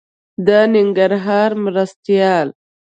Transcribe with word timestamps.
د 0.45 0.47
ننګرهار 0.73 1.51
مرستيال 1.63 2.47